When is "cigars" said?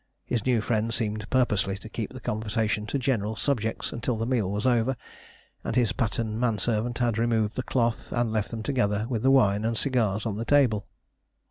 9.77-10.25